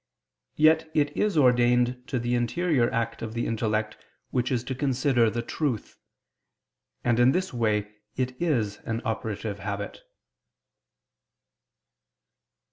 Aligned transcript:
Yet 0.55 0.89
it 0.95 1.15
is 1.15 1.37
ordained 1.37 2.07
to 2.07 2.17
the 2.17 2.33
interior 2.33 2.89
act 2.89 3.21
of 3.21 3.35
the 3.35 3.45
intellect 3.45 3.97
which 4.31 4.51
is 4.51 4.63
to 4.63 4.73
consider 4.73 5.29
the 5.29 5.43
truth. 5.43 5.99
And 7.03 7.19
in 7.19 7.33
this 7.33 7.53
way 7.53 7.97
it 8.17 8.35
is 8.41 8.77
an 8.77 9.03
operative 9.05 9.59
habit. 9.59 10.01